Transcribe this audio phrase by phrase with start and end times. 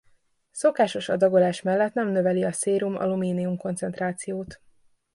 [0.51, 4.61] Szokásos adagolás mellett nem növeli a szérum alumínium koncentrációt.